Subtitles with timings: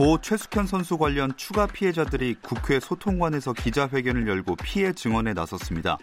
[0.00, 5.98] 고 최숙현 선수 관련 추가 피해자들이 국회 소통관에서 기자회견을 열고 피해 증언에 나섰습니다.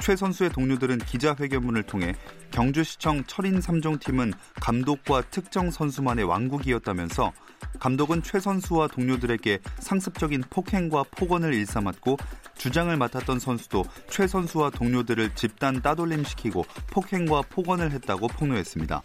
[0.00, 2.14] 최 선수의 동료들은 기자회견문을 통해
[2.50, 7.30] 경주시청 철인 3종 팀은 감독과 특정 선수만의 왕국이었다면서
[7.78, 12.16] 감독은 최 선수와 동료들에게 상습적인 폭행과 폭언을 일삼았고
[12.56, 19.02] 주장을 맡았던 선수도 최 선수와 동료들을 집단 따돌림시키고 폭행과 폭언을 했다고 폭로했습니다.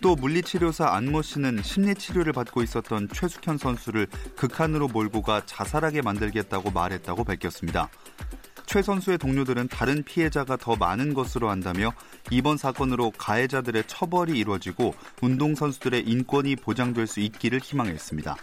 [0.00, 7.24] 또 물리치료사 안모 씨는 심리치료를 받고 있었던 최숙현 선수를 극한으로 몰고 가 자살하게 만들겠다고 말했다고
[7.24, 7.90] 밝혔습니다.
[8.64, 11.92] 최 선수의 동료들은 다른 피해자가 더 많은 것으로 안다며
[12.30, 18.36] 이번 사건으로 가해자들의 처벌이 이루어지고 운동선수들의 인권이 보장될 수 있기를 희망했습니다.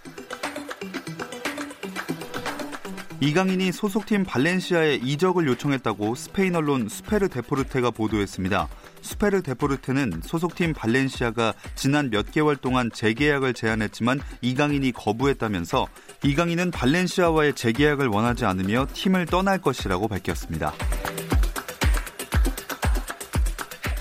[3.19, 8.67] 이강인이 소속팀 발렌시아에 이적을 요청했다고 스페인 언론 스페르 데포르테가 보도했습니다.
[9.07, 15.88] 수페르 데포르테는 소속팀 발렌시아가 지난 몇 개월 동안 재계약을 제안했지만 이강인이 거부했다면서
[16.23, 20.73] 이강인은 발렌시아와의 재계약을 원하지 않으며 팀을 떠날 것이라고 밝혔습니다.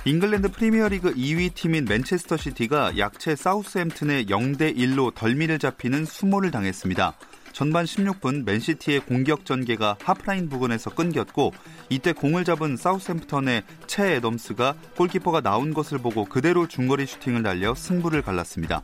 [0.04, 7.16] 잉글랜드 프리미어리그 2위 팀인 맨체스터 시티가 약체 사우스햄튼의 0대 1로 덜미를 잡히는 수모를 당했습니다.
[7.56, 11.54] 전반 16분 맨시티의 공격 전개가 하프라인 부근에서 끊겼고
[11.88, 18.20] 이때 공을 잡은 사우스햄프턴의 체 애덤스가 골키퍼가 나온 것을 보고 그대로 중거리 슈팅을 날려 승부를
[18.20, 18.82] 갈랐습니다.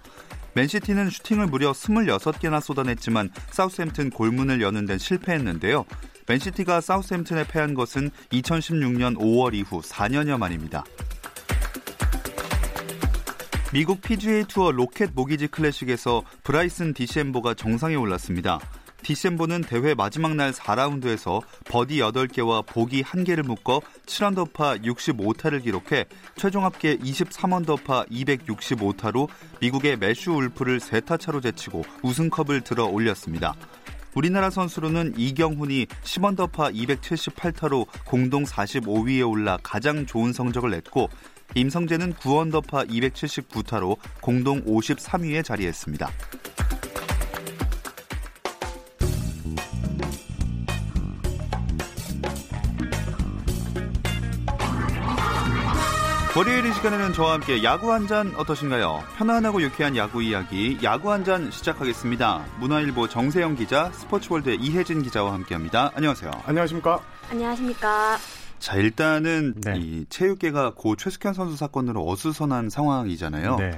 [0.55, 5.85] 맨시티는 슈팅을 무려 26개나 쏟아냈지만 사우스햄튼 골문을 여는 데는 실패했는데요.
[6.27, 10.83] 맨시티가 사우스햄튼에 패한 것은 2016년 5월 이후 4년여 만입니다.
[13.73, 18.61] 미국 PGA 투어 로켓 모기지 클래식에서 브라이슨 디섐보가 정상에 올랐습니다.
[19.03, 26.05] 디섐보는 대회 마지막 날 4라운드에서 버디 8개와 보기 1개를 묶어 7언더파 65타를 기록해
[26.37, 29.29] 최종 합계 23언더파 265타로
[29.63, 33.55] 미국의 매슈 울프를 3타 차로 제치고 우승컵을 들어 올렸습니다.
[34.15, 41.09] 우리나라 선수로는 이경훈이 10언더파 278타로 공동 45위에 올라 가장 좋은 성적을 냈고
[41.55, 46.11] 임성재는 9언더파 279타로 공동 53위에 자리했습니다.
[56.35, 59.05] 월요일 이 시간에는 저와 함께 야구 한 잔 어떠신가요?
[59.19, 62.45] 편안하고 유쾌한 야구 이야기 야구 한 잔 시작하겠습니다.
[62.59, 65.93] 문화일보 정세영 기자, 스포츠월드의 이혜진 기자와 함께합니다.
[65.95, 66.31] 안녕하세요.
[66.47, 67.01] 안녕하십니까?
[67.31, 68.17] 안녕하십니까?
[68.63, 69.75] 자 일단은 네.
[69.77, 73.57] 이 체육계가 고 최숙현 선수 사건으로 어수선한 상황이잖아요.
[73.57, 73.73] 네.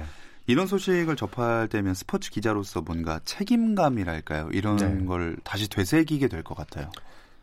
[0.45, 4.49] 이런 소식을 접할 때면 스포츠 기자로서 뭔가 책임감이랄까요?
[4.51, 5.05] 이런 네.
[5.05, 6.91] 걸 다시 되새기게 될 것 같아요.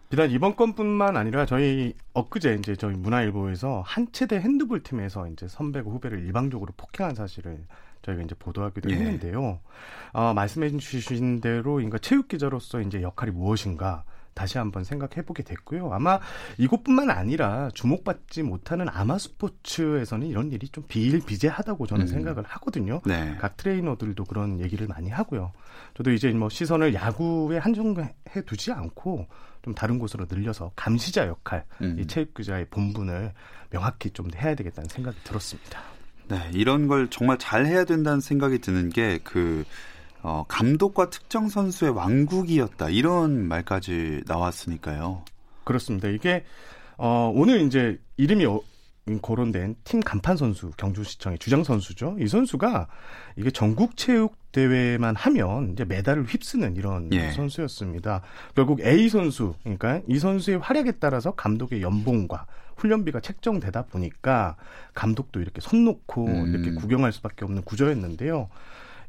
[0.08, 5.90] 비단 이번 건뿐만 아니라 저희 엊그제 이제 저희 문화일보에서 한 체대 핸드볼 팀에서 이제 선배고
[5.90, 7.64] 후배를 일방적으로 폭행한 사실을
[8.02, 8.94] 저희가 이제 보도하기도 예.
[8.94, 9.58] 했는데요.
[10.12, 14.04] 어, 말씀해 주신 대로 그러니까 체육 기자로서 이제 역할이 무엇인가
[14.34, 15.92] 다시 한번 생각해 보게 됐고요.
[15.92, 16.18] 아마
[16.58, 22.06] 이것뿐만 아니라 주목받지 못하는 아마 스포츠에서는 이런 일이 좀 비일비재하다고 저는 음.
[22.06, 23.00] 생각을 하거든요.
[23.04, 23.36] 네.
[23.40, 25.52] 각 트레이너들도 그런 얘기를 많이 하고요.
[25.94, 28.12] 저도 이제 뭐 시선을 야구에 한정해
[28.46, 29.26] 두지 않고
[29.62, 31.96] 좀 다른 곳으로 늘려서 감시자 역할, 음.
[31.98, 33.32] 이 체육기자의 본분을
[33.70, 35.80] 명확히 좀 해야 되겠다는 생각이 들었습니다.
[36.28, 39.64] 네, 이런 걸 정말 잘 해야 된다는 생각이 드는 게그
[40.22, 45.24] 어, 감독과 특정 선수의 왕국이었다 이런 말까지 나왔으니까요.
[45.64, 46.08] 그렇습니다.
[46.08, 46.44] 이게
[46.96, 48.60] 어, 오늘 이제 이름이 어,
[49.20, 52.16] 거론된 팀 간판 선수 경주시청의 주장 선수죠.
[52.20, 52.86] 이 선수가
[53.36, 57.32] 이게 전국 체육 대회만 하면 이제 메달을 휩쓰는 이런 예.
[57.32, 58.22] 선수였습니다.
[58.54, 62.46] 결국 A 선수 그러니까 이 선수의 활약에 따라서 감독의 연봉과
[62.76, 64.56] 훈련비가 책정되다 보니까
[64.94, 66.54] 감독도 이렇게 손 놓고 음.
[66.54, 68.48] 이렇게 구경할 수밖에 없는 구조였는데요.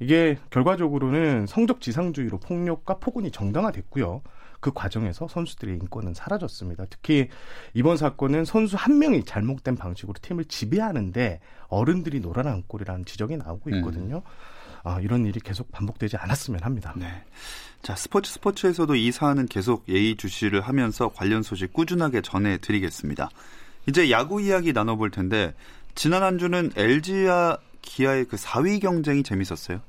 [0.04, 4.22] 이게 결과적으로는 성적 지상주의로 폭력과 폭언이 정당화됐고요.
[4.60, 6.86] 그 과정에서 선수들의 인권은 사라졌습니다.
[6.90, 7.30] 특히
[7.74, 13.76] 이번 사건은 선수 한 명이 잘못된 방식으로 팀을 지배하는데 어른들이 놀아난 꼴이라는 지적이 나오고 음.
[13.76, 14.18] 있거든요.
[14.18, 14.22] 음.
[14.84, 16.94] 아, 이런 일이 계속 반복되지 않았으면 합니다.
[16.98, 17.08] 네.
[17.82, 23.30] 자, 스포츠 스포츠에서도 이 사안은 계속 예의주시를 하면서 관련 소식 꾸준하게 전해드리겠습니다.
[23.88, 25.54] 이제 야구 이야기 나눠볼 텐데
[25.96, 29.82] 지난 한 주는 LG와 기아의 그 4위 경쟁이 재밌었어요.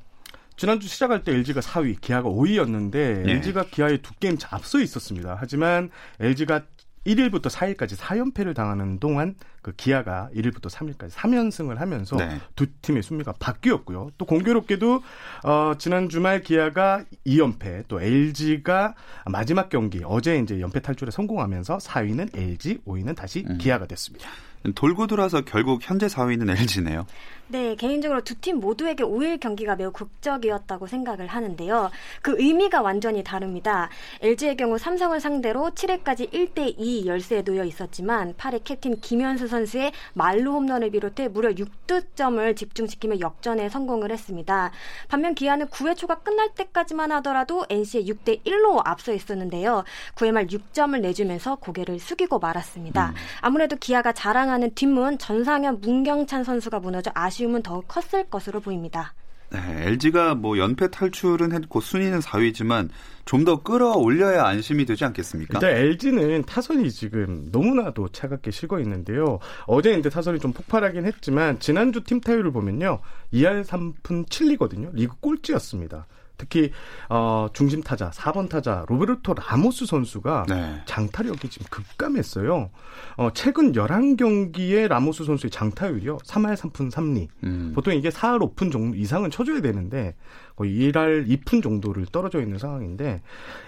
[0.56, 3.32] 지난주 시작할 때 LG가 4위, 기아가 5위였는데 예.
[3.32, 5.36] LG가 기아에 두 게임 앞서 있었습니다.
[5.38, 5.90] 하지만
[6.20, 6.62] LG가
[7.06, 12.40] 1일부터 4일까지 4연패를 당하는 동안 그 기아가 1일부터 3일까지 3연승을 하면서 네.
[12.56, 14.10] 두 팀의 순위가 바뀌었고요.
[14.18, 15.02] 또 공교롭게도
[15.44, 18.94] 어, 지난 주말 기아가 2연패, 또 LG가
[19.26, 23.58] 마지막 경기 어제 이제 연패 탈출에 성공하면서 4위는 LG, 5위는 다시 음.
[23.58, 24.28] 기아가 됐습니다.
[24.74, 27.06] 돌고 돌아서 결국 현재 4위는 LG네요.
[27.48, 31.90] 네, 개인적으로 두 팀 모두에게 5일 경기가 매우 극적이었다고 생각을 하는데요.
[32.20, 33.88] 그 의미가 완전히 다릅니다.
[34.22, 40.90] LG의 경우 삼성을 상대로 7회까지 1대2 열세에 놓여 있었지만 8회 캡틴 김현수 선수의 말로 홈런을
[40.90, 44.70] 비롯해 무려 6득점을 집중시키며 역전에 성공을 했습니다.
[45.08, 49.84] 반면 기아는 9회 초가 끝날 때까지만 하더라도 NC의 6대1로 앞서 있었는데요.
[50.16, 53.10] 9회 말 6점을 내주면서 고개를 숙이고 말았습니다.
[53.10, 53.14] 음.
[53.40, 59.14] 아무래도 기아가 자랑하는 뒷문 전상현 문경찬 선수가 무너져 아쉬 움은 더욱 컸을 것으로 보입니다.
[59.50, 62.88] 네, LG가 뭐 연패 탈출은 했고 순위는 4위지만
[63.24, 65.58] 좀 더 끌어올려야 안심이 되지 않겠습니까?
[65.58, 69.38] 일단 LG는 타선이 지금 너무나도 차갑게 식어 있는데요.
[69.66, 73.00] 어제 이제 타선이 좀 폭발하긴 했지만 지난주 팀 타율을 보면요.
[73.32, 74.92] 2할 3푼 7리거든요.
[74.94, 76.06] 리그 꼴찌였습니다.
[76.36, 76.70] 특히
[77.08, 80.82] 어, 중심 타자 4번 타자 로베르토 라모스 선수가 네.
[80.86, 82.70] 장타력이 지금 급감했어요.
[83.16, 86.18] 어, 최근 11경기의 라모스 선수의 장타율이요.
[86.18, 87.28] 3할 3푼 3리.
[87.44, 87.72] 음.
[87.74, 90.14] 보통 이게 4할 5푼 정도 이상은 쳐줘야 되는데
[90.56, 93.22] 거의 1할 2푼 정도를 떨어져 있는 상황인데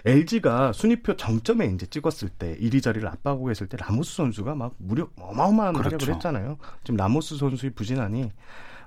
[0.05, 5.09] LG가 순위표 정점에 이제 찍었을 때 1위 자리를 압박하고 있을 때 라모스 선수가 막 무려
[5.21, 5.97] 어마어마한 그렇죠.
[5.97, 6.59] 활약을 했잖아요.
[6.85, 8.31] 지금 라모스 선수의 부진하니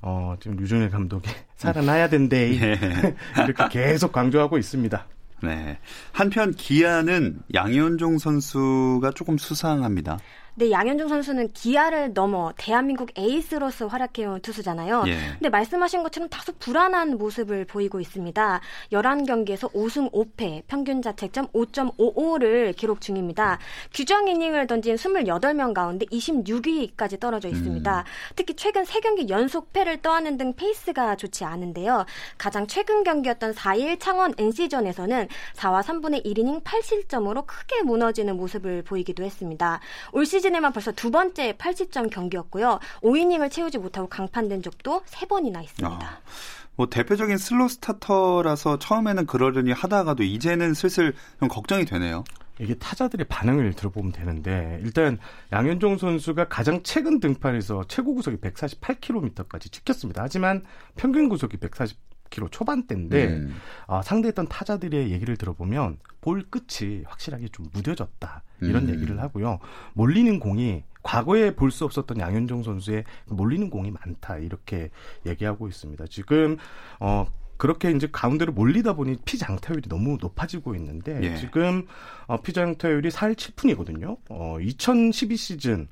[0.01, 3.15] 어, 지금 류중일 감독이 살아나야 된대 예.
[3.43, 5.05] 이렇게 계속 강조하고 있습니다.
[5.43, 5.77] 네.
[6.11, 10.19] 한편 기아는 양현종 선수가 조금 수상합니다.
[10.59, 15.05] 네, 양현종 선수는 기아를 넘어 대한민국 에이스로서 활약해온 투수잖아요.
[15.07, 15.15] 예.
[15.35, 18.59] 근데 말씀하신 것처럼 다소 불안한 모습을 보이고 있습니다.
[18.91, 23.57] 11경기에서 5승 5패, 평균 자책점 5.55를 기록 중입니다.
[23.93, 28.03] 규정 이닝을 던진 28명 가운데 26위까지 떨어져 있습니다.
[28.35, 32.05] 특히 최근 3경기 연속 패를 떠안는 등 페이스가 좋지 않은데요.
[32.37, 39.79] 가장 최근 경기였던 4일 창원 NC전에서는 4와 3분의 1이닝 8실점으로 크게 무너지는 모습을 보이기도 했습니다.
[40.11, 42.79] 올 시즌 에만 벌써 두 번째 8실점 경기였고요.
[43.01, 45.99] 5이닝을 채우지 못하고 강판된 적도 3번이나 있습니다.
[46.01, 46.19] 아,
[46.75, 52.23] 뭐 대표적인 슬로 스타터라서 처음에는 그러려니 하다가도 이제는 슬슬 좀 걱정이 되네요.
[52.59, 55.17] 이게 타자들의 반응을 들어보면 되는데 일단
[55.51, 60.23] 양현종 선수가 가장 최근 등판에서 최고 구속이 148km까지 찍혔습니다.
[60.23, 60.63] 하지만
[60.95, 61.57] 평균 구속이
[62.29, 63.55] 140km 초반대인데 음.
[63.87, 68.93] 아, 상대했던 타자들의 얘기를 들어보면 볼 끝이 확실하게 좀 무뎌졌다 이런 음.
[68.95, 69.59] 얘기를 하고요.
[69.93, 74.89] 몰리는 공이 과거에 볼 수 없었던 양현종 선수의 몰리는 공이 많다 이렇게
[75.25, 76.05] 얘기하고 있습니다.
[76.07, 76.57] 지금
[76.99, 77.25] 어
[77.57, 81.35] 그렇게 이제 가운데로 몰리다 보니 피장타율이 너무 높아지고 있는데 예.
[81.37, 81.85] 지금
[82.25, 84.17] 어, 피장타율이 4할 7푼이거든요.
[84.29, 85.87] 어, 2012 시즌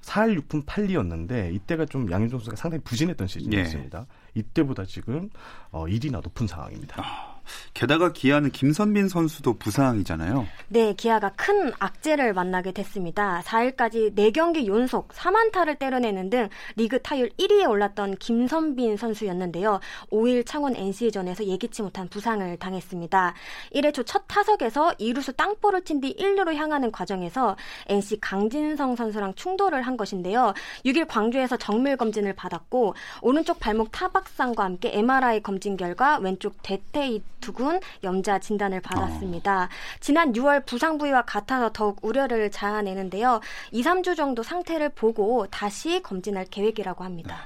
[0.00, 4.06] 4할 6푼 8리였는데 이때가 좀 양현종 선수가 상당히 부진했던 시즌이었습니다.
[4.38, 5.30] 이때보다 지금
[5.70, 7.37] 어, 1이나 높은 상황입니다.
[7.74, 10.46] 게다가 기아는 김선빈 선수도 부상이잖아요.
[10.68, 13.42] 네, 기아가 큰 악재를 만나게 됐습니다.
[13.44, 19.78] 4일까지 4경기 연속 4만타를 때려내는 등 리그 타율 1위에 올랐던 김선빈 선수였는데요.
[20.10, 23.34] 5일 창원 NC전에서 예기치 못한 부상을 당했습니다.
[23.74, 27.56] 1회 초 첫 타석에서 2루수 땅볼을 친 뒤 1루로 향하는 과정에서
[27.88, 30.54] NC 강진성 선수랑 충돌을 한 것인데요.
[30.86, 37.08] 6일 광주에서 정밀 검진을 받았고 오른쪽 발목 타박상과 함께 MRI 검진 결과 왼쪽 대퇴
[37.40, 39.68] 두근 염자 진단을 받았습니다.
[40.00, 43.40] 지난 6월 부상 부위와 같아서 더욱 우려를 자아내는데요.
[43.72, 47.38] 2, 3주 정도 상태를 보고 다시 검진할 계획이라고 합니다.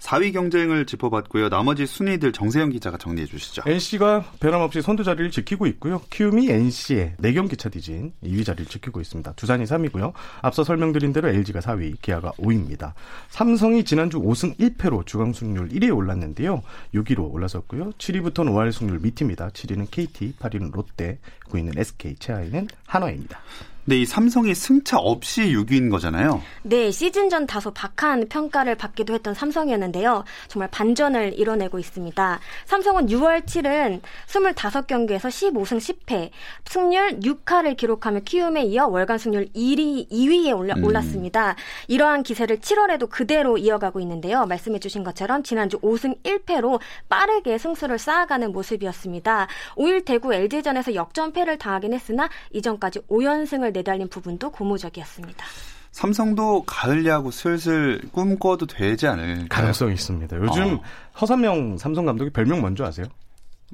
[0.00, 1.48] 4위 경쟁을 짚어봤고요.
[1.48, 3.62] 나머지 순위들 정세영 기자가 정리해 주시죠.
[3.66, 6.00] NC가 변함없이 선두 자리를 지키고 있고요.
[6.10, 9.32] 키움이 NC의 4경기 차 뒤진 2위 자리를 지키고 있습니다.
[9.32, 10.12] 두산이 3위고요.
[10.42, 12.92] 앞서 설명드린 대로 LG가 4위, 기아가 5위입니다.
[13.28, 16.62] 삼성이 지난주 5승 1패로 주강 승률 1위에 올랐는데요.
[16.94, 17.90] 6위로 올라섰고요.
[17.92, 19.37] 7위부터는 5할 승률 밑입니다.
[19.46, 23.40] 7위는 KT, 8위는 롯데, 9위는 SK, 최하위는 한화입니다.
[23.88, 26.42] 근데 이 삼성이 승차 없이 6위인 거잖아요.
[26.62, 30.24] 네, 시즌 전 다소 박한 평가를 받기도 했던 삼성이었는데요.
[30.48, 32.38] 정말 반전을 이뤄내고 있습니다.
[32.66, 36.28] 삼성은 6월 7일 25경기에서 15승 10패,
[36.66, 40.84] 승률 6할을 기록하며 키움에 이어 월간 승률 1위, 2위에 올라, 음.
[40.84, 41.56] 올랐습니다.
[41.86, 44.44] 이러한 기세를 7월에도 그대로 이어가고 있는데요.
[44.44, 46.78] 말씀해 주신 것처럼 지난주 5승 1패로
[47.08, 49.46] 빠르게 승수를 쌓아가는 모습이었습니다.
[49.76, 55.44] 5일 대구 LG전에서 역전패를 당하긴 했으나 이전까지 5연승을 내달린 부분도 고무적이었습니다.
[55.92, 59.46] 삼성도 가을 야구 슬슬 꿈꿔도 되지 않을까요?
[59.48, 60.36] 가능성이 있습니다.
[60.36, 60.82] 요즘 어.
[61.20, 63.06] 허삼영 삼성 감독이 별명 뭔지 아세요?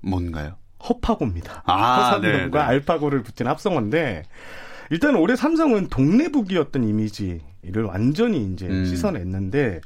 [0.03, 0.55] 뭔가요?
[0.89, 1.63] 허파고입니다.
[1.67, 4.25] 아, 허삼영과 네, 알파고를 붙인 합성어인데
[4.91, 8.85] 일단 올해 삼성은 동네북이었던 이미지를 완전히 이제 음.
[8.85, 9.81] 씻어냈는데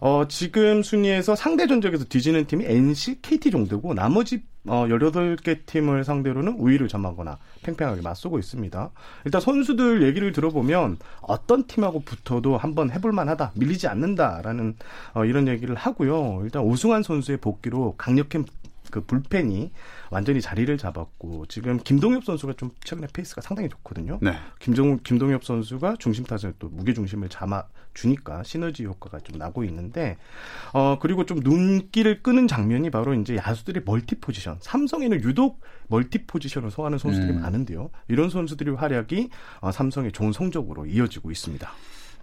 [0.00, 6.54] 어, 지금 순위에서 상대 전적에서 뒤지는 팀이 NC, KT 정도고 나머지 어, 18개 팀을 상대로는
[6.58, 8.90] 우위를 점하거나 팽팽하게 맞서고 있습니다.
[9.24, 14.76] 일단 선수들 얘기를 들어보면 어떤 팀하고 붙어도 한번 해볼 만 하다, 밀리지 않는다라는
[15.14, 16.40] 어, 이런 얘기를 하고요.
[16.44, 18.44] 일단 오승환 선수의 복귀로 강력한
[18.90, 19.72] 그 불펜이
[20.10, 24.18] 완전히 자리를 잡았고 지금 김동엽 선수가 좀 최근에 페이스가 상당히 좋거든요.
[24.22, 24.32] 네.
[24.58, 27.64] 김종 김동엽 선수가 중심 타선에 또 무게 중심을 잡아
[27.94, 30.16] 주니까 시너지 효과가 좀 나고 있는데
[30.72, 34.58] 어 그리고 좀 눈길을 끄는 장면이 바로 이제 야수들의 멀티 포지션.
[34.60, 37.40] 삼성에는 유독 멀티 포지션을 소화하는 선수들이 음.
[37.40, 37.90] 많은데요.
[38.08, 39.30] 이런 선수들의 활약이
[39.60, 41.70] 어, 삼성의 좋은 성적으로 이어지고 있습니다.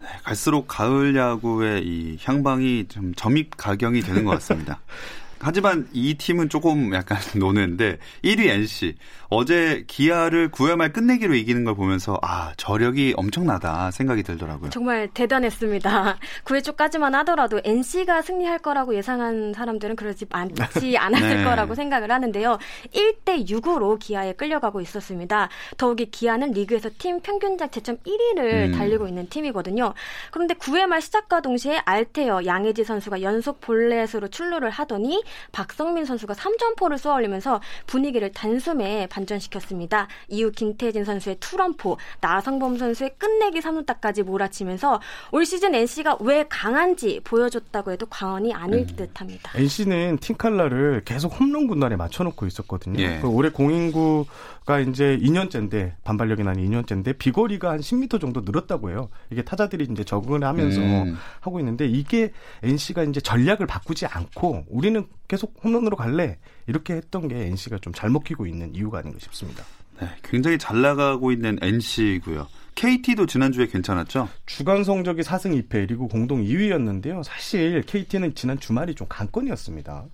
[0.01, 4.79] 네, 갈수록 가을 야구의 이 향방이 좀 점입 가경이 되는 것 같습니다.
[5.39, 8.95] 하지만 이 팀은 조금 약간 노는데 1위 NC
[9.29, 14.69] 어제 기아를 9회 말 끝내기로 이기는 걸 보면서 아 저력이 엄청나다 생각이 들더라고요.
[14.69, 16.17] 정말 대단했습니다.
[16.45, 21.43] 9회 초까지만 하더라도 NC가 승리할 거라고 예상한 사람들은 그러지 않지 않았을 네.
[21.43, 22.57] 거라고 생각을 하는데요.
[22.93, 25.49] 1대 6으로 기아에 끌려가고 있었습니다.
[25.77, 28.39] 더욱이 기아는 리그에서 팀 평균 자체점 1위를
[28.69, 28.71] 음.
[28.77, 29.93] 달리고 있는 팀이거든요.
[30.31, 36.97] 그런데 9회 말 시작과 동시에 알테어 양혜지 선수가 연속 볼넷으로 출루를 하더니 박성민 선수가 3점포를
[36.97, 40.07] 쏘아올리면서 분위기를 단숨에 반전시켰습니다.
[40.27, 44.99] 이후 김태진 선수의 투런포, 나성범 선수의 끝내기 3루타까지 몰아치면서
[45.31, 48.87] 올 시즌 NC가 왜 강한지 보여줬다고 해도 과언이 아닐 음.
[48.87, 49.51] 듯합니다.
[49.55, 53.01] NC는 팀 칼라를 계속 홈런 군단에 맞춰놓고 있었거든요.
[53.01, 53.19] 예.
[53.21, 59.09] 그 올해 공인구가 이제 2년째인데 반발력이 나니 2년째인데 비거리가 한 10m 정도 늘었다고 해요.
[59.29, 61.17] 이게 타자들이 이제 적응을 하면서 음.
[61.39, 62.31] 하고 있는데 이게
[62.63, 68.09] NC가 이제 전략을 바꾸지 않고 우리는 계속 홈런으로 갈래 이렇게 했던 게 NC가 좀 잘
[68.09, 69.63] 먹히고 있는 이유가 아닌가 싶습니다.
[70.01, 72.47] 네, 굉장히 잘 나가고 있는 NC고요.
[72.75, 74.27] KT도 지난주에 괜찮았죠?
[74.45, 77.23] 주간 성적이 4승 2패 그리고 공동 2위였는데요.
[77.23, 80.05] 사실 KT는 지난 주말이 좀 관건이었습니다.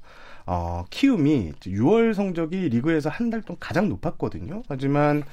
[0.45, 4.63] 어, 키움이 6월 성적이 리그에서 한 달 동안 가장 높았거든요.
[4.67, 5.23] 하지만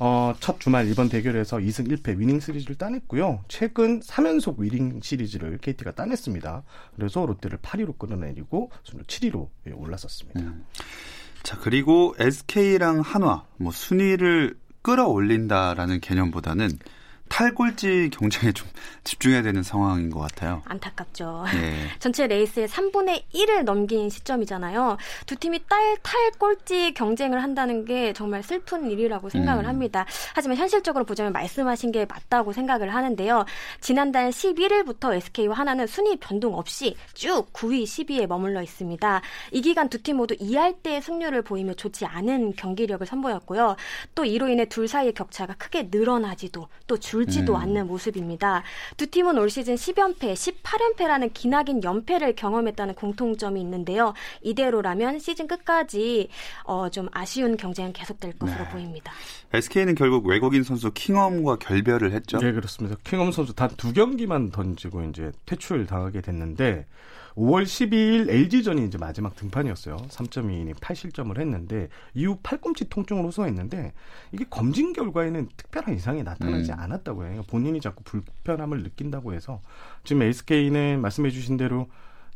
[0.00, 3.44] 어, 첫 주말 이번 대결에서 2승 1패 위닝 시리즈를 따냈고요.
[3.48, 6.62] 최근 3연속 위닝 시리즈를 KT가 따냈습니다.
[6.96, 10.40] 그래서 롯데를 8위로 끌어내리고 순위 7위로 올랐었습니다.
[10.40, 10.64] 음.
[11.44, 16.70] 자, 그리고 SK랑 한화 뭐 순위를 끌어올린다라는 개념보다는
[17.28, 18.68] 탈골지 경쟁에 좀
[19.04, 20.62] 집중해야 되는 상황인 것 같아요.
[20.66, 21.44] 안타깝죠.
[21.52, 21.88] 네.
[21.98, 24.96] 전체 레이스의 3분의 1을 넘긴 시점이잖아요.
[25.26, 29.68] 두 팀이 딸 탈골지 경쟁을 한다는 게 정말 슬픈 일이라고 생각을 음.
[29.68, 30.06] 합니다.
[30.34, 33.44] 하지만 현실적으로 보자면 말씀하신 게 맞다고 생각을 하는데요.
[33.80, 39.22] 지난달 11일부터 SK와 하나는 순위 변동 없이 쭉 9위, 10위에 머물러 있습니다.
[39.52, 43.76] 이 기간 두 팀 모두 2할 때 승률을 보이며 좋지 않은 경기력을 선보였고요.
[44.14, 47.60] 또 이로 인해 둘 사이의 격차가 크게 늘어나지도 또 줄 지도 음.
[47.60, 48.62] 않는 모습입니다.
[48.96, 54.14] 두 팀은 올 시즌 10연패, 18연패라는 기나긴 연패를 경험했다는 공통점이 있는데요.
[54.42, 56.28] 이대로라면 시즌 끝까지
[56.64, 58.70] 어, 좀 아쉬운 경쟁은 계속될 것으로 네.
[58.70, 59.12] 보입니다.
[59.52, 62.38] SK는 결국 외국인 선수 킹엄과 결별을 했죠.
[62.38, 62.96] 네, 그렇습니다.
[63.04, 66.86] 킹엄 선수 단 두 경기만 던지고 이제 퇴출 당하게 됐는데
[67.36, 69.96] 5월 12일 LG전이 이제 마지막 등판이었어요.
[69.96, 73.92] 3.2이닝 8실점을 했는데 이후 팔꿈치 통증으로 호소했는데
[74.32, 76.78] 이게 검진 결과에는 특별한 이상이 나타나지 음.
[76.78, 77.42] 않았다고 해요.
[77.48, 79.60] 본인이 자꾸 불편함을 느낀다고 해서
[80.04, 81.88] 지금 SK는 말씀해 주신 대로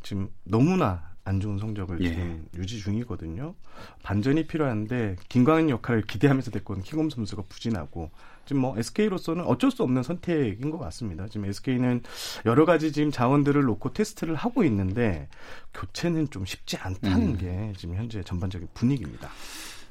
[0.03, 2.09] 지금 너무나 안 좋은 성적을 예.
[2.09, 3.55] 지금 유지 중이거든요.
[4.03, 8.11] 반전이 필요한데 김광현 역할을 기대하면서 됐건 킹홈 선수가 부진하고
[8.47, 11.29] 지금 뭐 SK로서는 어쩔 수 없는 선택인 것 같습니다.
[11.29, 12.03] 지금 SK는
[12.47, 15.29] 여러 가지 지금 자원들을 놓고 테스트를 하고 있는데
[15.75, 17.37] 교체는 좀 쉽지 않다는 음.
[17.37, 19.29] 게 지금 현재 전반적인 분위기입니다.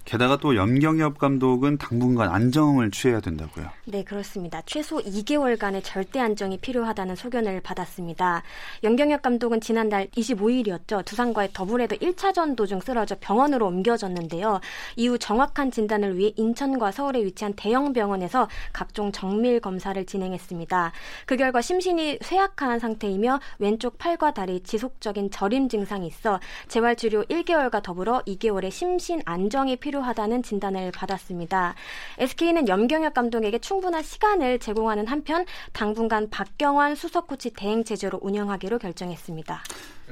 [0.08, 3.70] 게다가 또 염경엽 감독은 당분간 안정을 취해야 된다고요.
[3.88, 4.62] 네, 그렇습니다.
[4.66, 8.42] 최소 2개월간의 절대 안정이 필요하다는 소견을 받았습니다.
[8.84, 11.04] 염경엽 감독은 지난달 25일이었죠.
[11.04, 14.62] 두산과의 더블헤더 1차전 도중 쓰러져 병원으로 옮겨졌는데요.
[14.96, 20.94] 이후 정확한 진단을 위해 인천과 서울에 위치한 대형 병원에서 각종 정밀 검사를 진행했습니다.
[21.26, 27.84] 그 결과 심신이 쇠약한 상태이며 왼쪽 팔과 다리 지속적인 저림 증상이 있어 재활 치료 1개월과
[27.84, 31.74] 더불어 2개월의 심신 안정이 필요 필요하다는 진단을 받았습니다.
[32.20, 39.64] SK는 염경엽 감독에게 충분한 시간을 제공하는 한편 당분간 박경환 수석 코치 대행 체제로 운영하기로 결정했습니다.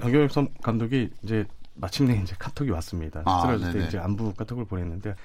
[0.01, 3.21] 염경엽 감독이 이제 마침내 이제 카톡이 왔습니다.
[3.25, 5.15] 아, 쓰러질 때 이제 안부 카톡을 보냈는데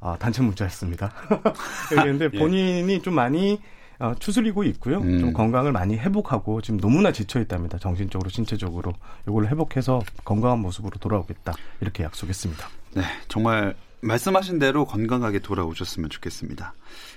[0.00, 1.12] 아, 단체 문자였습니다.
[1.88, 2.38] 그런데 예.
[2.38, 3.58] 본인이 좀 많이
[3.98, 4.98] 어, 추스리고 있고요.
[4.98, 5.20] 음.
[5.20, 7.78] 좀 건강을 많이 회복하고 지금 너무나 지쳐 있답니다.
[7.78, 8.92] 정신적으로, 신체적으로
[9.28, 12.68] 이걸 회복해서 건강한 모습으로 돌아오겠다 이렇게 약속했습니다.
[12.94, 16.74] 네, 정말 말씀하신 대로 건강하게 돌아오셨으면 좋겠습니다.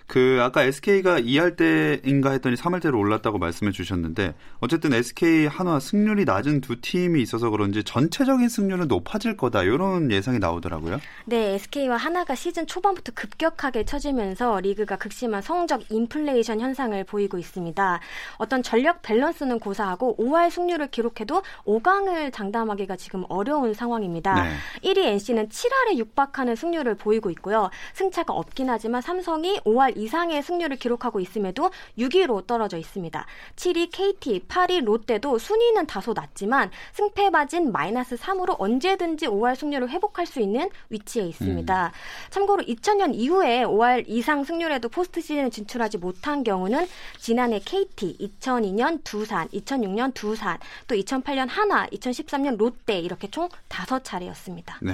[0.08, 6.24] 그 아까 SK가 2할 때인가 했더니 3할 때로 올랐다고 말씀해 주셨는데 어쨌든 SK 한화 승률이
[6.24, 11.00] 낮은 두 팀이 있어서 그런지 전체적인 승률은 높아질 거다 이런 예상이 나오더라고요.
[11.25, 18.00] 네, SK와 한화가 시즌 초반부터 급격하게 처지면서 리그가 극심한 성적 인플레이션 현상을 보이고 있습니다.
[18.38, 24.41] 어떤 전력 밸런스는 고사하고 5할 승률을 기록해도 5강을 장담하기가 지금 어려운 상황입니다.
[24.41, 24.53] 네.
[24.84, 27.69] 1위 NC는 7할에 육박하는 승률 을 보이고 있고요.
[27.93, 33.25] 승차가 없긴 하지만 삼성이 5할 이상의 승률을 기록하고 있음에도 6위로 떨어져 있습니다.
[33.55, 40.25] 7위 KT, 8위 롯데도 순위는 다소 낮지만 승패 맞은 마이너스 3으로 언제든지 5할 승률을 회복할
[40.25, 41.86] 수 있는 위치에 있습니다.
[41.88, 41.91] 음.
[42.29, 49.48] 참고로 2000년 이후에 5할 이상 승률에도 포스트 시즌에 진출하지 못한 경우는 지난해 KT, 2002년 두산,
[49.50, 50.57] 2006년 두산,
[50.88, 54.75] 또 2008년 하나, 2013년 롯데 이렇게 총 5차례였습니다.
[54.81, 54.93] 네.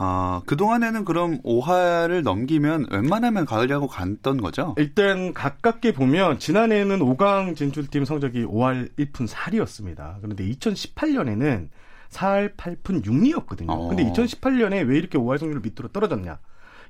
[0.00, 4.74] 아, 그동안에는 그럼 5화를 넘기면 웬만하면 가을 야구 갔던 거죠?
[4.78, 10.16] 일단 가깝게 보면 지난해에는 5강 진출팀 성적이 5할 1푼 4리였습니다.
[10.22, 11.68] 그런데 2018년에는
[12.10, 13.70] 4할 8푼 6리였거든요.
[13.70, 13.88] 어.
[13.88, 16.38] 근데 2018년에 왜 이렇게 5할 승률 밑으로 떨어졌냐?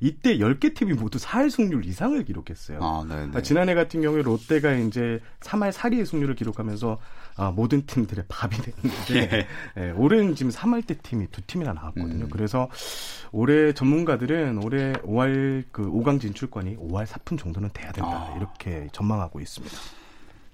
[0.01, 2.79] 이때 10개 팀이 모두 4할 승률 이상을 기록했어요.
[2.83, 6.99] 아, 그러니까 지난해 같은 경우에 롯데가 이제 3할 4리의 승률을 기록하면서
[7.39, 9.47] 아, 모든 팀들의 밥이 됐는데
[9.79, 9.81] 예.
[9.81, 12.25] 예, 올해는 지금 3할 때 팀이 두 팀이나 나왔거든요.
[12.25, 12.31] 음.
[12.31, 12.69] 그래서
[13.31, 18.11] 올해 전문가들은 올해 5할 그 5강 진출권이 5할 4푼 정도는 돼야 된다.
[18.11, 18.37] 아.
[18.37, 19.77] 이렇게 전망하고 있습니다.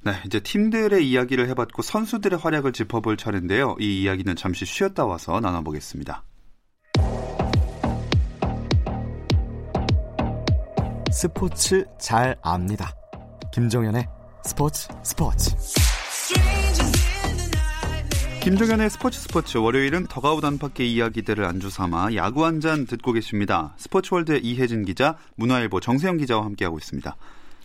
[0.02, 3.76] 네, 이제 팀들의 이야기를 해봤고 선수들의 활약을 짚어볼 차례인데요.
[3.80, 6.22] 이 이야기는 잠시 쉬었다 와서 나눠보겠습니다.
[11.10, 12.94] 스포츠 잘 압니다.
[13.54, 14.06] 김정현의
[14.44, 15.83] 스포츠 스포츠.
[18.44, 23.74] 김종현의 스포츠 스포츠 월요일은 더가우 단밖의 이야기들을 안주 삼아 야구 한 잔 듣고 계십니다.
[23.78, 27.16] 스포츠월드 이혜진 기자, 문화일보 정세영 기자와 함께하고 있습니다.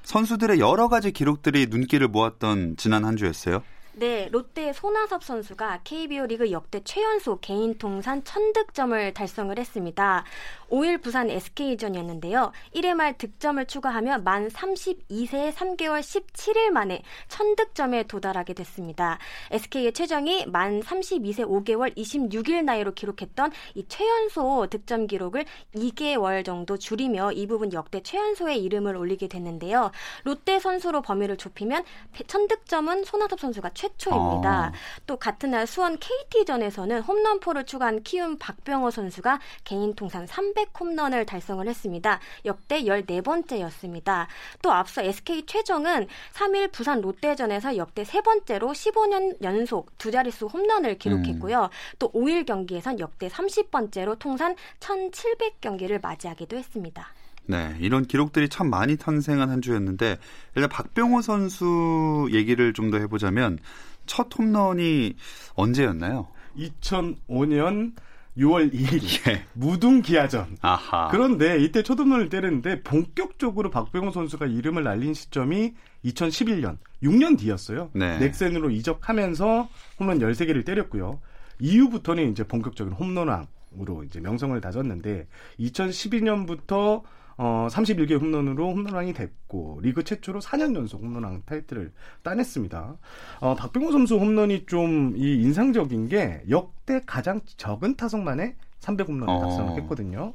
[0.04, 3.62] 선수들의 여러 가지 기록들이 눈길을 모았던 지난 한 주였어요.
[3.99, 10.23] 네, 롯데 손아섭 선수가 KBO 리그 역대 최연소 개인 통산 1000득점을 달성을 했습니다.
[10.69, 12.53] 5일 부산 SK전이었는데요.
[12.75, 19.19] 1회 말 득점을 추가하며 만 32세 3개월 17일 만에 1000득점에 도달하게 됐습니다.
[19.51, 25.43] SK의 최정이 만 32세 5개월 26일 나이로 기록했던 이 최연소 득점 기록을
[25.75, 29.91] 2개월 정도 줄이며 이 부분 역대 최연소의 이름을 올리게 됐는데요.
[30.23, 31.83] 롯데 선수로 범위를 좁히면
[32.13, 34.67] 1000득점은 손아섭 선수가 최 초입니다.
[34.67, 34.71] 어.
[35.06, 41.67] 또 같은 날 수원 KT전에서는 홈런포를 추가한 키움 박병호 선수가 개인 통산 300 홈런을 달성을
[41.67, 42.19] 했습니다.
[42.45, 44.28] 역대 14번째였습니다.
[44.62, 50.97] 또 앞서 SK 최정은 3일 부산 롯데전에서 역대 세 번째로 15년 연속 두 자릿수 홈런을
[50.97, 51.63] 기록했고요.
[51.63, 51.69] 음.
[51.99, 57.13] 또 5일 경기에선 역대 30번째로 통산 1,700 경기를 맞이하기도 했습니다.
[57.49, 60.17] 네, 이런 기록들이 참 많이 탄생한 한 주였는데
[60.55, 63.57] 일단 박병호 선수 얘기를 좀 더 해보자면
[64.05, 65.15] 첫 홈런이
[65.55, 66.27] 언제였나요?
[66.57, 67.93] 2005년
[68.38, 69.43] 6월 2일 예.
[69.53, 70.57] 무등 기아전.
[70.62, 71.09] 아하.
[71.12, 75.73] 그런데 이때 초등론을 때렸는데 본격적으로 박병호 선수가 이름을 날린 시점이
[76.05, 77.89] 2011년 6년 뒤였어요.
[77.93, 78.17] 네.
[78.19, 81.19] 넥센으로 이적하면서 홈런 13개를 때렸고요.
[81.59, 85.27] 이후부터는 이제 본격적인 홈런왕으로 이제 명성을 다졌는데
[85.59, 87.01] 2012년부터
[87.41, 92.97] 어, 31개 홈런으로 홈런왕이 됐고 리그 최초로 4년 연속 홈런왕 타이틀을 따냈습니다.
[93.39, 99.39] 어, 박병호 선수 홈런이 좀 이 인상적인 게 역대 가장 적은 타석만에 300홈런을 어.
[99.39, 100.34] 달성했거든요.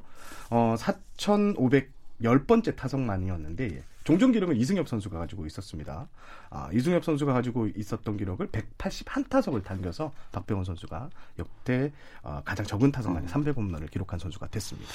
[0.50, 6.08] 어, 4,510번째 타석만이었는데 종종 기록은 이승엽 선수가 가지고 있었습니다.
[6.50, 13.26] 아, 이승엽 선수가 가지고 있었던 기록을 181타석을 당겨서 박병호 선수가 역대 어, 가장 적은 타석만에
[13.26, 14.90] 300홈런을 기록한 선수가 됐습니다.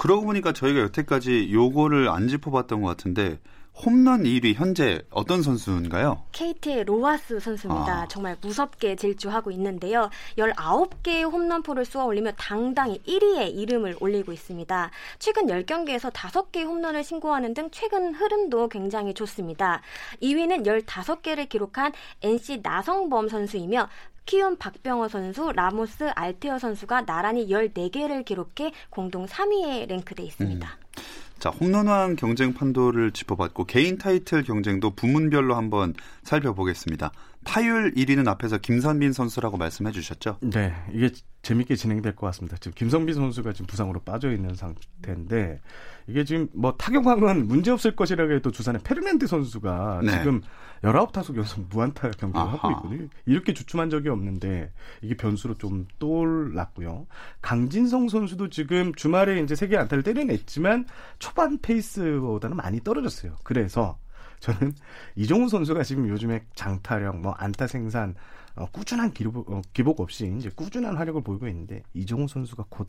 [0.00, 3.38] 그러고 보니까 저희가 여태까지 요거를 안 짚어봤던 것 같은데
[3.84, 6.22] 홈런 1위 현재 어떤 선수인가요?
[6.32, 8.02] KT의 로하스 선수입니다.
[8.02, 8.08] 아.
[8.08, 10.08] 정말 무섭게 질주하고 있는데요.
[10.38, 14.90] 19개의 홈런포를 쏘아 올리며 당당히 1위에 이름을 올리고 있습니다.
[15.18, 19.82] 최근 10경기에서 5개의 홈런을 신고하는 등 최근 흐름도 굉장히 좋습니다.
[20.22, 23.86] 2위는 15개를 기록한 NC 나성범 선수이며
[24.24, 30.68] 키움 박병호 선수, 라모스 알테어 선수가 나란히 14개를 기록해 공동 3위에 랭크돼 있습니다.
[30.68, 31.02] 음.
[31.38, 37.12] 자, 홈런왕 경쟁 판도를 짚어봤고 개인 타이틀 경쟁도 부문별로 한번 살펴보겠습니다.
[37.44, 40.38] 타율 1위는 앞에서 김선빈 선수라고 말씀해 주셨죠?
[40.42, 40.74] 네.
[40.92, 41.10] 이게
[41.42, 42.56] 재밌게 진행될 것 같습니다.
[42.58, 45.60] 지금 김성빈 선수가 지금 부상으로 빠져 있는 상태인데
[46.06, 50.18] 이게 지금 뭐 타격왕은 문제 없을 것이라고 해도 두산의 페르난드 선수가 네.
[50.18, 50.42] 지금
[50.82, 52.52] 19타석 연속 무안타 경기를 아하.
[52.56, 53.08] 하고 있거든요.
[53.24, 57.06] 이렇게 주춤한 적이 없는데 이게 변수로 좀 떠올랐고요.
[57.40, 60.86] 강진성 선수도 지금 주말에 이제 세개 안타를 때려냈지만
[61.18, 63.36] 초반 페이스보다는 많이 떨어졌어요.
[63.44, 63.98] 그래서
[64.40, 64.74] 저는
[65.16, 68.14] 이종훈 선수가 지금 요즘에 장타력, 뭐 안타 생산,
[68.56, 72.88] 어, 꾸준한 기록, 어, 기복 없이 이제 꾸준한 활약을 보이고 있는데 이종훈 선수가 곧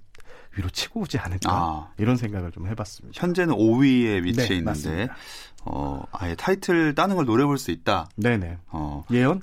[0.57, 1.91] 위로 치고 오지 않을까 아.
[1.97, 3.19] 이런 생각을 좀 해봤습니다.
[3.19, 5.15] 현재는 5위에 위치해 네, 있는데 맞습니다.
[5.65, 8.09] 어, 아예 타이틀 따는 걸 노려볼 수 있다.
[8.15, 8.57] 네네.
[8.69, 9.03] 어.
[9.11, 9.41] 예언?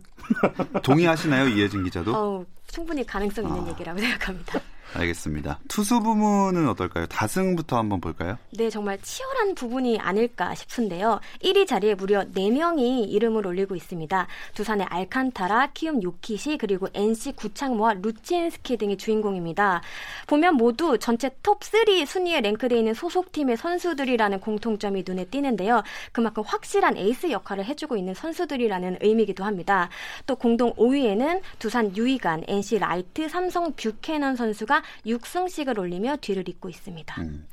[0.82, 2.14] 동의하시나요 이혜진 기자도?
[2.14, 3.68] 어, 충분히 가능성 있는 아.
[3.68, 4.60] 얘기라고 생각합니다.
[4.94, 5.58] 알겠습니다.
[5.68, 7.06] 투수 부문은 어떨까요?
[7.06, 8.38] 다승부터 한번 볼까요?
[8.50, 11.20] 네, 정말 치열한 부분이 아닐까 싶은데요.
[11.42, 14.26] 1위 자리에 무려 4명이 이름을 올리고 있습니다.
[14.54, 19.82] 두산의 알칸타라, 키움 요키시, 그리고 NC 구창모와 루친스키 등이 주인공입니다.
[20.26, 25.82] 보면 모두 전체 톱3 순위에 랭크되어 있는 소속팀의 선수들이라는 공통점이 눈에 띄는데요.
[26.12, 29.88] 그만큼 확실한 에이스 역할을 해주고 있는 선수들이라는 의미이기도 합니다.
[30.26, 37.20] 또 공동 5위에는 두산 유희관, NC 라이트, 삼성 뷰캐넌 선수가 6승씩을 올리며 뒤를 잇고 있습니다.
[37.22, 37.46] 음.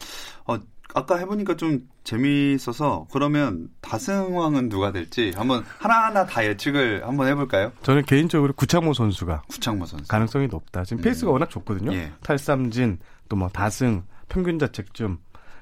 [0.46, 0.58] 어,
[0.94, 7.72] 아까 해보니까 좀 재미있어서 그러면 다승왕은 누가 될지 한번 하나하나 다 예측을 한번 해볼까요?
[7.84, 10.84] 저는 개인적으로 구창모 선수가 구창모 선수 가능성이 높다.
[10.84, 11.34] 지금 페이스가 음.
[11.34, 11.94] 워낙 좋거든요.
[11.94, 12.12] 예.
[12.24, 15.18] 탈삼진 또 뭐 다승 평균 자책점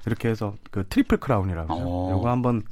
[0.06, 1.82] 이렇게 해서 그 트리플 크라운이라고 하죠.
[1.86, 2.18] 어.
[2.18, 2.62] 이거 한번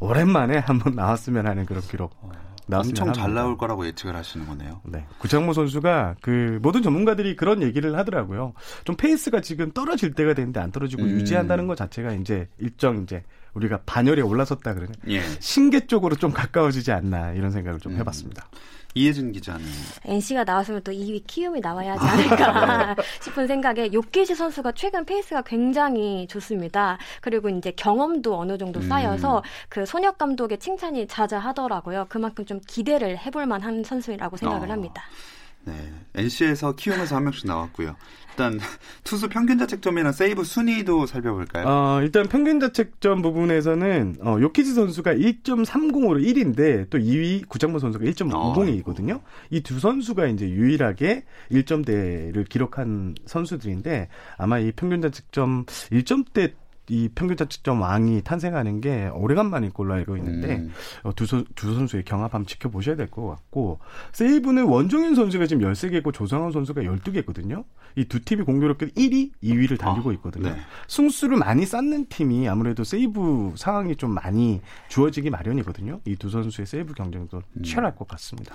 [0.00, 2.12] 오랜만에 한번 나왔으면 하는 그런 기록.
[2.20, 2.30] 어.
[2.70, 4.80] 엄청 잘 나올 거라고 예측을 하시는 거네요.
[4.84, 5.04] 네.
[5.18, 8.52] 구창모 선수가 그 모든 전문가들이 그런 얘기를 하더라고요.
[8.84, 11.08] 좀 페이스가 지금 떨어질 때가 되는데 안 떨어지고 음.
[11.10, 13.22] 유지한다는 것 자체가 이제 일정 이제
[13.54, 15.20] 우리가 반열에 올라섰다 그러는 예.
[15.40, 17.98] 신계 쪽으로 좀 가까워지지 않나 이런 생각을 좀 음.
[17.98, 18.48] 해봤습니다.
[18.94, 19.64] 이혜진 기자는
[20.04, 26.26] NC가 나왔으면 또 2위 키움이 나와야 하지 않을까 싶은 생각에 요키시 선수가 최근 페이스가 굉장히
[26.28, 26.98] 좋습니다.
[27.20, 28.88] 그리고 이제 경험도 어느 정도 음.
[28.88, 29.42] 쌓여서 음.
[29.68, 32.06] 그 손혁 감독의 칭찬이 자자하더라고요.
[32.08, 34.72] 그만큼 좀 기대를 해볼 만한 선수라고 생각을 어.
[34.72, 35.04] 합니다.
[35.64, 35.74] 네.
[36.14, 37.96] NC에서 키움에서 한 명씩 나왔고요.
[38.30, 38.58] 일단
[39.04, 41.66] 투수 평균 자책점이나 세이브 순위도 살펴볼까요?
[41.66, 49.16] 어, 일단 평균 자책점 부분에서는 어, 요키시 선수가 1.30으로 1위인데 또 2위 구창모 선수가 1.50이거든요.
[49.16, 56.54] 어, 이두 선수가 이제 유일하게 1점대를 기록한 선수들인데 아마 이 평균 자책점 1점대
[56.92, 60.72] 이 평균 자책점 왕이 탄생하는 게 오래간만일 걸로 알고 있는데 음.
[61.04, 63.78] 어, 두, 선, 두 선수의 경합 한번 지켜보셔야 될 것 같고
[64.12, 67.64] 세이브는 원종현 선수가 지금 13개고 조상원 선수가 12개거든요.
[67.96, 70.50] 이 두 팀이 공교롭게 1위, 2위를 달리고 아, 있거든요.
[70.50, 70.56] 네.
[70.86, 76.00] 승수를 많이 쌓는 팀이 아무래도 세이브 상황이 좀 많이 주어지기 마련이거든요.
[76.04, 77.62] 이 두 선수의 세이브 경쟁도 음.
[77.62, 78.54] 치열할 것 같습니다.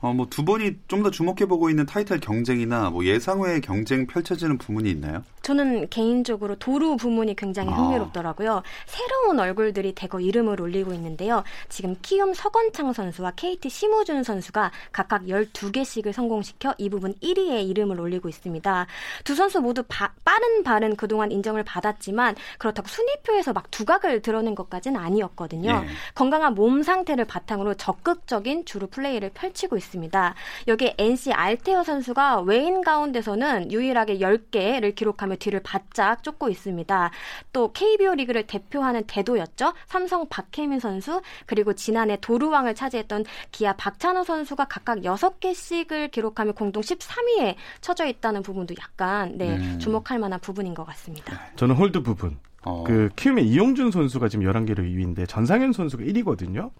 [0.00, 5.22] 어, 뭐두 분이 좀 더 주목해보고 있는 타이틀 경쟁이나 뭐 예상외의 경쟁 펼쳐지는 부문이 있나요?
[5.48, 7.76] 저는 개인적으로 도루 부문이 굉장히 아.
[7.76, 8.62] 흥미롭더라고요.
[8.84, 11.42] 새로운 얼굴들이 대거 이름을 올리고 있는데요.
[11.70, 18.28] 지금 키움 서건창 선수와 KT 심우준 선수가 각각 12개씩을 성공시켜 이 부분 1위에 이름을 올리고
[18.28, 18.86] 있습니다.
[19.24, 25.00] 두 선수 모두 바, 빠른 발은 그동안 인정을 받았지만 그렇다고 순위표에서 막 두각을 드러낸 것까지는
[25.00, 25.70] 아니었거든요.
[25.70, 25.88] 예.
[26.14, 29.88] 건강한 몸 상태를 바탕으로 적극적인 주루 플레이를 펼치고 있습니다.
[29.88, 30.34] 있습니다.
[30.68, 37.10] 여기 NC 알테어 선수가 외인 가운데서는 유일하게 10개를 기록하며 뒤를 바짝 쫓고 있습니다.
[37.52, 39.72] 또 KBO 리그를 대표하는 대도였죠.
[39.86, 47.56] 삼성 박혜민 선수 그리고 지난해 도루왕을 차지했던 기아 박찬호 선수가 각각 6개씩을 기록하며 공동 13위에
[47.80, 49.78] 처져 있다는 부분도 약간 네, 음.
[49.78, 51.38] 주목할 만한 부분인 것 같습니다.
[51.56, 52.38] 저는 홀드 부분.
[52.64, 52.84] 어.
[52.84, 56.70] 그 키움의 이영준 선수가 지금 11개로 2위인데 전상현 선수가 1위거든요.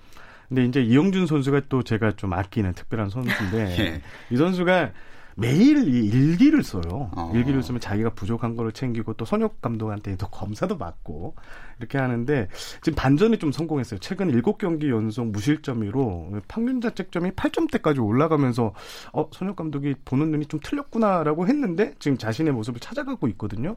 [0.49, 4.03] 근데 이제 이영준 선수가 또 제가 좀 아끼는 특별한 선수인데 예.
[4.31, 4.93] 이 선수가
[5.39, 7.11] 매일 이 일기를 써요.
[7.15, 7.31] 어.
[7.33, 11.37] 일기를 쓰면 자기가 부족한 거를 챙기고 또 손혁 감독한테 또 검사도 받고
[11.79, 12.49] 이렇게 하는데
[12.83, 14.01] 지금 반전이 좀 성공했어요.
[14.01, 18.75] 최근 7경기 연속 무실점으로 평균 자책점이 8점대까지 올라가면서
[19.13, 23.77] 어 손혁 감독이 보는 눈이 좀 틀렸구나라고 했는데 지금 자신의 모습을 찾아가고 있거든요.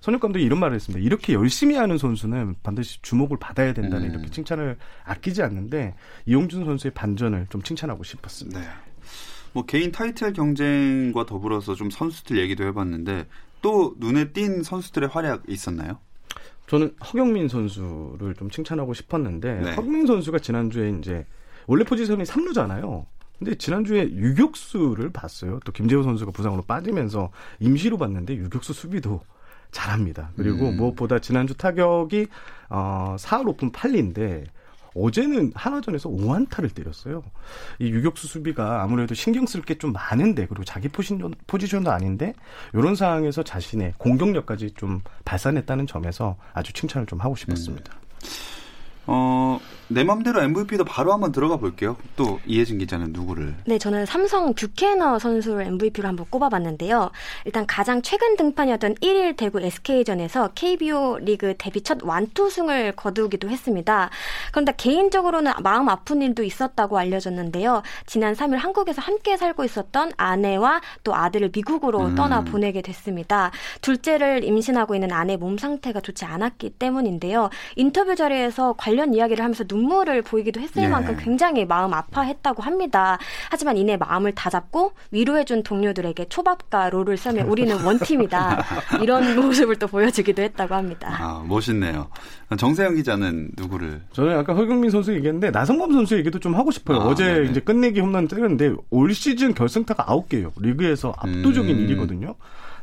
[0.00, 1.04] 선혁 감독이 이런 말을 했습니다.
[1.04, 4.10] 이렇게 열심히 하는 선수는 반드시 주목을 받아야 된다는 음.
[4.10, 8.58] 이렇게 칭찬을 아끼지 않는데 이용준 선수의 반전을 좀 칭찬하고 싶었습니다.
[8.58, 8.66] 네.
[9.54, 13.26] 뭐 개인 타이틀 경쟁과 더불어서 좀 선수들 얘기도 해봤는데
[13.62, 15.98] 또 눈에 띈 선수들의 활약 있었나요?
[16.66, 19.74] 저는 허경민 선수를 좀 칭찬하고 싶었는데 네.
[19.74, 21.24] 허경민 선수가 지난주에 이제
[21.66, 23.06] 원래 포지션이 3루잖아요.
[23.38, 25.60] 근데 지난주에 유격수를 봤어요.
[25.64, 29.20] 또 김재호 선수가 부상으로 빠지면서 임시로 봤는데 유격수 수비도
[29.70, 30.30] 잘합니다.
[30.36, 30.76] 그리고 음.
[30.76, 32.26] 무엇보다 지난주 타격이
[32.70, 34.44] 어 4할 오픈 8리인데
[34.94, 37.22] 어제는 한화전에서 5안타를 때렸어요.
[37.78, 42.32] 이 유격수 수비가 아무래도 신경 쓸 게 좀 많은데 그리고 자기 포지션, 포지션도 아닌데
[42.72, 47.92] 이런 상황에서 자신의 공격력까지 좀 발산했다는 점에서 아주 칭찬을 좀 하고 싶었습니다.
[47.92, 47.98] 음.
[49.06, 51.96] 어, 내 맘대로 MVP도 바로 한번 들어가 볼게요.
[52.16, 53.54] 또 이혜진 기자는 누구를?
[53.66, 57.10] 네, 저는 삼성 뷰캐너 선수를 MVP로 한번 꼽아봤는데요.
[57.44, 64.08] 일단 가장 최근 등판이었던 1일 대구 SK전에서 KBO 리그 데뷔 첫 완투승을 거두기도 했습니다.
[64.52, 67.82] 그런데 개인적으로는 마음 아픈 일도 있었다고 알려졌는데요.
[68.06, 72.14] 지난 3일 한국에서 함께 살고 있었던 아내와 또 아들을 미국으로 음.
[72.14, 73.50] 떠나 보내게 됐습니다.
[73.82, 77.50] 둘째를 임신하고 있는 아내 몸 상태가 좋지 않았기 때문인데요.
[77.76, 80.88] 인터뷰 자리에서 관련 이야기를 하면서 눈물을 보이기도 했을 예.
[80.88, 83.18] 만큼 굉장히 마음 아파했다고 합니다.
[83.50, 88.64] 하지만 이내 마음을 다잡고 위로해준 동료들에게 초밥과 롤을 쏘며 우리는 원팀이다.
[89.02, 91.16] 이런 모습을 또 보여주기도 했다고 합니다.
[91.20, 92.08] 아, 멋있네요.
[92.56, 94.02] 정세영 기자는 누구를?
[94.12, 97.00] 저는 아까 허경민 선수 얘기했는데 나성범 선수 얘기도 좀 하고 싶어요.
[97.00, 97.50] 아, 어제 네네.
[97.50, 100.52] 이제 끝내기 홈런 때렸는데 올 시즌 결승타가 9개예요.
[100.60, 101.80] 리그에서 압도적인 음.
[101.80, 102.34] 일이거든요.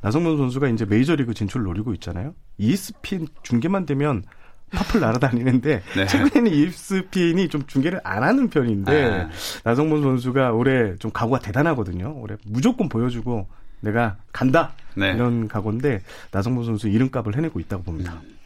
[0.02, 2.34] 나성범 선수가 이제 메이저리그 진출 을 노리고 있잖아요.
[2.58, 4.24] 이스핀 중계만 되면
[4.72, 6.06] 파풀 날아다니는데 네.
[6.08, 9.30] 최근에는 이스핀이 좀 중계를 안 하는 편인데 아.
[9.64, 12.16] 나성범 선수가 올해 좀 각오가 대단하거든요.
[12.20, 13.48] 올해 무조건 보여주고
[13.82, 15.12] 내가 간다 네.
[15.12, 18.22] 이런 각오인데 나성범 선수 이름값을 해내고 있다고 봅니다.
[18.24, 18.38] 음.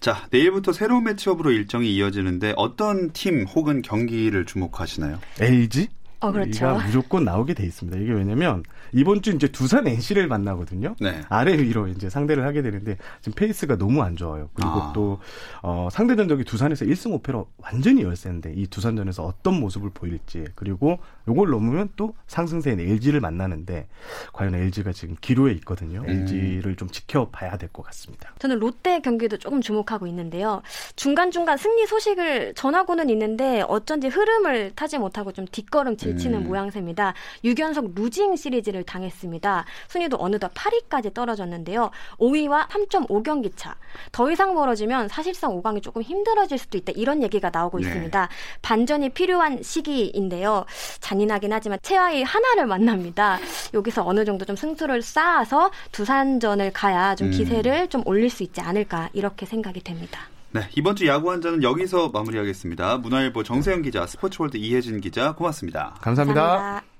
[0.00, 5.18] 자, 내일부터 새로운 매치업으로 일정이 이어지는데 어떤 팀 혹은 경기를 주목하시나요?
[5.40, 5.88] LG?
[6.20, 6.78] 어, 그렇죠.
[6.86, 7.98] 무조건 나오게 돼 있습니다.
[7.98, 10.96] 이게 왜냐면 이번 주 이제 두산 NC를 만나거든요.
[11.00, 11.20] 네.
[11.28, 14.48] 아래 위로 이제 상대를 하게 되는데 지금 페이스가 너무 안 좋아요.
[14.54, 14.92] 그리고 아.
[14.94, 15.20] 또
[15.62, 20.98] 어, 상대 전적이 두산에서 1승 5패로 완전히 열세인데 이 두산전에서 어떤 모습을 보일지 그리고
[21.28, 23.86] 요걸 넘으면 또 상승세인 LG를 만나는데
[24.32, 26.00] 과연 LG가 지금 기로에 있거든요.
[26.02, 26.08] 음.
[26.08, 28.32] LG를 좀 지켜봐야 될 것 같습니다.
[28.38, 30.62] 저는 롯데 경기도 조금 주목하고 있는데요.
[30.94, 36.44] 중간중간 승리 소식을 전하고는 있는데 어쩐지 흐름을 타지 못하고 좀 뒷걸음질 치는 음.
[36.44, 37.14] 모양새입니다.
[37.44, 39.64] 6연속 루징 시리즈를 당했습니다.
[39.88, 41.90] 순위도 어느덧 8위까지 떨어졌는데요.
[42.18, 43.74] 5위와 3.5경기 차.
[44.12, 46.92] 더 이상 벌어지면 사실상 5강이 조금 힘들어질 수도 있다.
[46.94, 47.86] 이런 얘기가 나오고 네.
[47.86, 48.28] 있습니다.
[48.62, 50.64] 반전이 필요한 시기인데요.
[51.00, 53.38] 잔인하긴 하지만 최하위 하나를 만납니다.
[53.74, 57.30] 여기서 어느 정도 좀 승수를 쌓아서 두산전을 가야 좀 음.
[57.32, 57.88] 기세를 음.
[57.88, 60.28] 좀 올릴 수 있지 않을까 이렇게 생각이 됩니다.
[60.56, 62.96] 네, 이번 주 야구 한자는 여기서 마무리하겠습니다.
[62.96, 65.96] 문화일보 정세영 기자, 스포츠월드 이혜진 기자, 고맙습니다.
[66.00, 66.40] 감사합니다.
[66.40, 66.96] 감사합니다.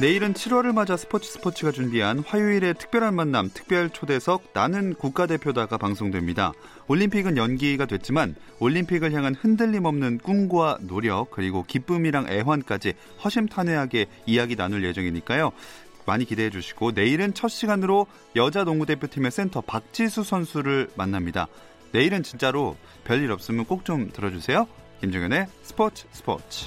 [0.00, 6.52] 내일은 7월을 맞아 스포츠 스포츠가 준비한 화요일의 특별한 만남 특별 초대석 나는 국가대표다가 방송됩니다.
[6.88, 14.84] 올림픽은 연기가 됐지만 올림픽을 향한 흔들림 없는 꿈과 노력 그리고 기쁨이랑 애환까지 허심탄회하게 이야기 나눌
[14.84, 15.52] 예정이니까요.
[16.06, 21.46] 많이 기대해 주시고 내일은 첫 시간으로 여자 농구 대표팀의 센터 박지수 선수를 만납니다.
[21.92, 24.66] 내일은 진짜로 별일 없으면 꼭 좀 들어주세요.
[25.00, 26.66] 김종현의 스포츠 스포츠.